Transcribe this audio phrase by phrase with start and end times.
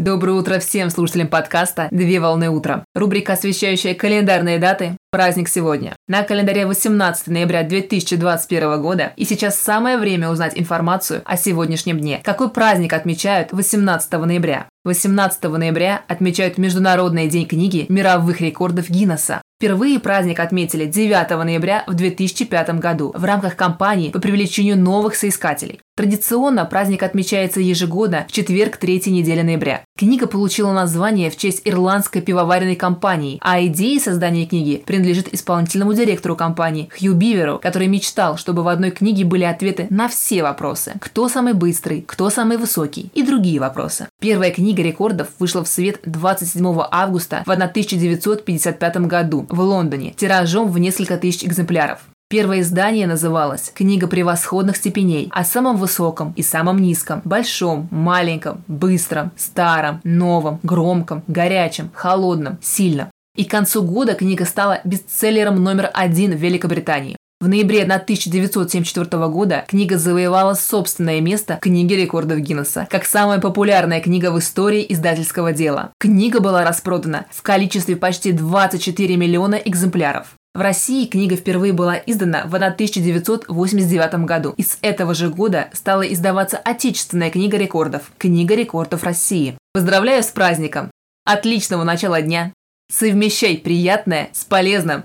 [0.00, 2.86] Доброе утро всем слушателям подкаста «Две волны утра».
[2.94, 5.96] Рубрика, освещающая календарные даты Праздник сегодня.
[6.06, 12.20] На календаре 18 ноября 2021 года, и сейчас самое время узнать информацию о сегодняшнем дне.
[12.22, 14.68] Какой праздник отмечают 18 ноября?
[14.84, 19.42] 18 ноября отмечают Международный день книги мировых рекордов Гиннесса.
[19.60, 25.82] Впервые праздник отметили 9 ноября в 2005 году в рамках кампании по привлечению новых соискателей.
[26.00, 29.82] Традиционно праздник отмечается ежегодно в четверг третьей недели ноября.
[29.98, 36.36] Книга получила название в честь ирландской пивоваренной компании, а идея создания книги принадлежит исполнительному директору
[36.36, 40.94] компании Хью Биверу, который мечтал, чтобы в одной книге были ответы на все вопросы.
[41.02, 44.08] Кто самый быстрый, кто самый высокий и другие вопросы.
[44.20, 50.78] Первая книга рекордов вышла в свет 27 августа в 1955 году в Лондоне тиражом в
[50.78, 52.00] несколько тысяч экземпляров.
[52.30, 59.32] Первое издание называлось «Книга превосходных степеней» о самом высоком и самом низком, большом, маленьком, быстром,
[59.36, 63.08] старом, новом, громком, горячем, холодном, сильном.
[63.36, 67.16] И к концу года книга стала бестселлером номер один в Великобритании.
[67.42, 74.02] В ноябре 1974 года книга завоевала собственное место в книге рекордов Гиннесса, как самая популярная
[74.02, 75.90] книга в истории издательского дела.
[75.98, 80.34] Книга была распродана в количестве почти 24 миллиона экземпляров.
[80.52, 86.02] В России книга впервые была издана в 1989 году, и с этого же года стала
[86.02, 89.56] издаваться отечественная книга рекордов– Книга рекордов России.
[89.72, 90.90] Поздравляю с праздником!
[91.24, 92.52] Отличного начала дня!
[92.92, 95.04] Совмещай приятное с полезным!